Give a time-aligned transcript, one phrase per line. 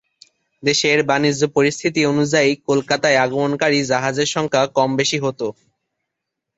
[0.63, 5.47] দেশের বাণিজ্য পরিস্থিতি অনুযায়ী কলকাতায় আগমনকারী জাহাজের সংখ্যা কমবেশি হতো।